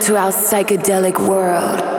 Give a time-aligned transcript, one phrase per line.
[0.00, 1.89] to our psychedelic world.